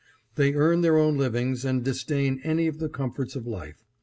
They 0.33 0.55
earn 0.55 0.81
their 0.81 0.97
own 0.97 1.15
livings 1.15 1.63
and 1.63 1.83
disdain 1.85 2.41
any 2.43 2.65
of 2.65 2.79
the 2.79 2.89
comforts 2.89 3.35
of 3.35 3.45
life. 3.45 3.83